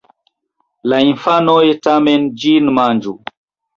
[0.93, 3.15] la infanoj tamen ĝin manĝu.